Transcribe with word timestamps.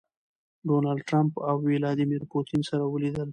ډونالډ 0.67 1.01
ټرمپ 1.07 1.33
او 1.47 1.55
ويلاديمير 1.65 2.21
پوتين 2.31 2.61
سره 2.69 2.83
وليدل. 2.93 3.29